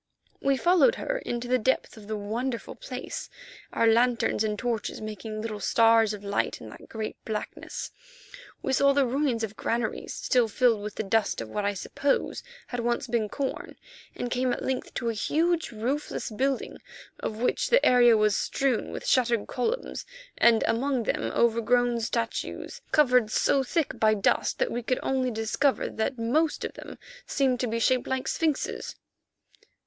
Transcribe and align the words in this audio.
We 0.41 0.57
followed 0.57 0.95
her 0.95 1.19
into 1.19 1.47
the 1.47 1.59
depth 1.59 1.95
of 1.95 2.07
the 2.07 2.17
wonderful 2.17 2.73
place, 2.73 3.29
our 3.71 3.85
lanterns 3.85 4.43
and 4.43 4.57
torches 4.57 4.99
making 4.99 5.43
little 5.43 5.59
stars 5.59 6.11
of 6.11 6.23
light 6.23 6.59
in 6.59 6.69
that 6.69 6.89
great 6.89 7.23
blackness. 7.23 7.91
We 8.63 8.73
saw 8.73 8.93
the 8.93 9.05
ruins 9.05 9.43
of 9.43 9.55
granaries 9.55 10.15
still 10.15 10.47
filled 10.47 10.81
with 10.81 10.95
the 10.95 11.03
dust 11.03 11.39
of 11.39 11.49
what 11.49 11.65
I 11.65 11.75
suppose 11.75 12.41
had 12.65 12.79
once 12.79 13.05
been 13.05 13.29
corn, 13.29 13.75
and 14.15 14.31
came 14.31 14.51
at 14.51 14.63
length 14.65 14.91
to 14.95 15.09
a 15.09 15.13
huge, 15.13 15.71
roofless 15.71 16.31
building 16.31 16.79
of 17.19 17.37
which 17.37 17.69
the 17.69 17.85
area 17.85 18.17
was 18.17 18.35
strewn 18.35 18.89
with 18.89 19.05
shattered 19.05 19.45
columns, 19.45 20.03
and 20.35 20.63
among 20.65 21.03
them 21.03 21.31
overgrown 21.35 21.99
statues, 21.99 22.81
covered 22.91 23.29
so 23.29 23.61
thick 23.61 23.99
by 23.99 24.15
dust 24.15 24.57
that 24.57 24.71
we 24.71 24.81
could 24.81 24.99
only 25.03 25.29
discover 25.29 25.89
that 25.89 26.17
most 26.17 26.65
of 26.65 26.73
them 26.73 26.97
seemed 27.27 27.59
to 27.59 27.67
be 27.67 27.79
shaped 27.79 28.07
like 28.07 28.27
sphinxes. 28.27 28.95